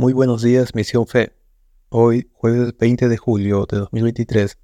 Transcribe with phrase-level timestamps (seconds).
[0.00, 1.34] Muy buenos días, Misión Fe.
[1.90, 4.56] Hoy, jueves 20 de julio de 2023,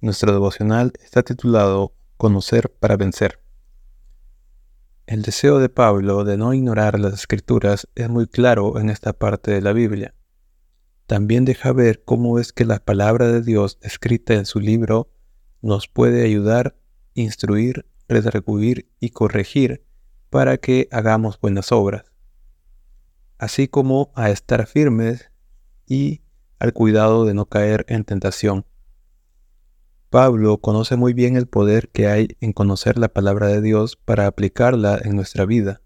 [0.00, 3.38] nuestro devocional está titulado Conocer para vencer.
[5.06, 9.50] El deseo de Pablo de no ignorar las escrituras es muy claro en esta parte
[9.50, 10.14] de la Biblia.
[11.06, 15.10] También deja ver cómo es que la palabra de Dios escrita en su libro
[15.60, 16.78] nos puede ayudar,
[17.12, 19.84] instruir, redarguir y corregir
[20.30, 22.06] para que hagamos buenas obras
[23.38, 25.30] así como a estar firmes
[25.86, 26.22] y
[26.58, 28.66] al cuidado de no caer en tentación.
[30.10, 34.26] Pablo conoce muy bien el poder que hay en conocer la palabra de Dios para
[34.26, 35.82] aplicarla en nuestra vida.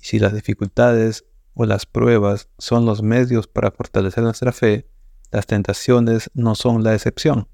[0.00, 1.24] Y si las dificultades
[1.54, 4.88] o las pruebas son los medios para fortalecer nuestra fe,
[5.30, 7.48] las tentaciones no son la excepción.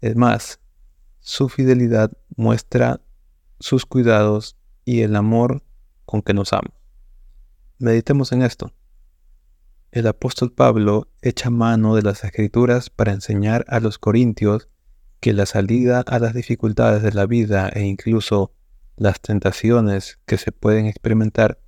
[0.00, 0.60] Es más,
[1.20, 3.00] su fidelidad muestra
[3.58, 5.62] sus cuidados y el amor
[6.04, 6.75] con que nos ama.
[7.78, 8.72] Meditemos en esto.
[9.92, 14.70] El apóstol Pablo echa mano de las escrituras para enseñar a los corintios
[15.20, 18.54] que la salida a las dificultades de la vida e incluso
[18.96, 21.60] las tentaciones que se pueden experimentar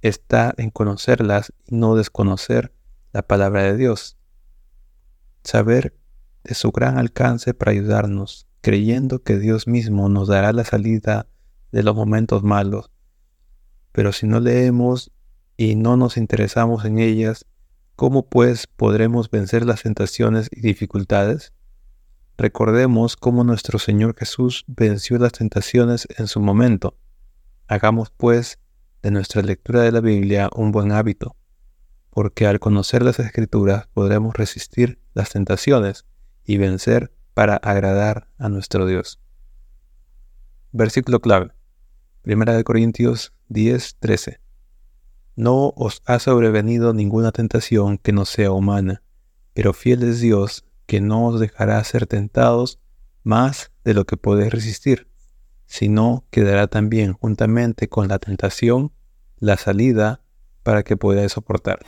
[0.00, 2.72] está en conocerlas y no desconocer
[3.12, 4.16] la palabra de Dios.
[5.44, 5.94] Saber
[6.42, 11.26] de su gran alcance para ayudarnos, creyendo que Dios mismo nos dará la salida
[11.70, 12.91] de los momentos malos
[13.92, 15.12] pero si no leemos
[15.56, 17.46] y no nos interesamos en ellas,
[17.94, 21.52] ¿cómo pues podremos vencer las tentaciones y dificultades?
[22.38, 26.96] Recordemos cómo nuestro Señor Jesús venció las tentaciones en su momento.
[27.68, 28.58] Hagamos pues
[29.02, 31.36] de nuestra lectura de la Biblia un buen hábito,
[32.10, 36.06] porque al conocer las Escrituras podremos resistir las tentaciones
[36.44, 39.20] y vencer para agradar a nuestro Dios.
[40.72, 41.52] Versículo clave.
[42.22, 44.40] Primera de Corintios 10, 13.
[45.34, 49.02] No os ha sobrevenido ninguna tentación que no sea humana,
[49.54, 52.78] pero fiel es Dios que no os dejará ser tentados
[53.24, 55.08] más de lo que podéis resistir,
[55.66, 58.92] sino que dará también juntamente con la tentación
[59.40, 60.22] la salida
[60.62, 61.80] para que podáis soportar.